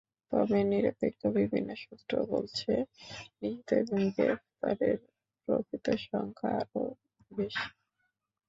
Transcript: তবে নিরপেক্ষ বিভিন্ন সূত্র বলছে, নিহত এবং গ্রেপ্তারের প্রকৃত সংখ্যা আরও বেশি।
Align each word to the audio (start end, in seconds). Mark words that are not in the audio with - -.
তবে 0.31 0.59
নিরপেক্ষ 0.71 1.21
বিভিন্ন 1.37 1.69
সূত্র 1.75 2.13
বলছে, 2.25 2.71
নিহত 3.41 3.69
এবং 3.81 3.99
গ্রেপ্তারের 4.15 4.97
প্রকৃত 5.43 5.85
সংখ্যা 6.05 6.49
আরও 6.61 6.83
বেশি। 7.31 7.67